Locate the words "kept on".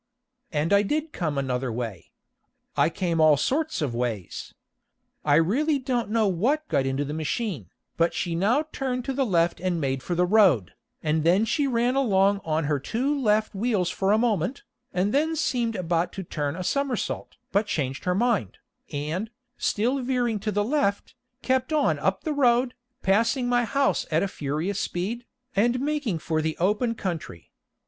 21.43-21.99